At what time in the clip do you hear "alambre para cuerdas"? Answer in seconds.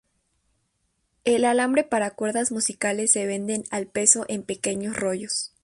1.45-2.51